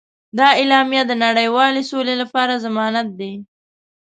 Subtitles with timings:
[0.37, 3.33] دا اعلامیه د نړیوالې سولې لپاره ضمانت دی.